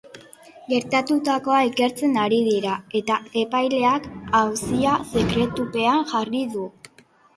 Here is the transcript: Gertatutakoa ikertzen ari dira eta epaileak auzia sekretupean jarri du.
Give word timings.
Gertatutakoa 0.71 1.59
ikertzen 1.67 2.17
ari 2.23 2.39
dira 2.49 2.77
eta 3.01 3.17
epaileak 3.43 4.07
auzia 4.41 4.95
sekretupean 5.13 6.05
jarri 6.15 6.43
du. 6.57 6.65